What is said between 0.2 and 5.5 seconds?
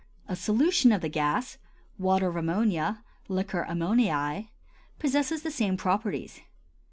A solution of the gas (water of ammonia; liquor ammoniæ) possesses